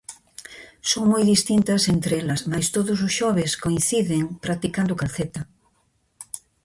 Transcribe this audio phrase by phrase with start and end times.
[0.91, 5.41] Son moi distintas entre elas, mais todos os xoves coinciden practicando calceta.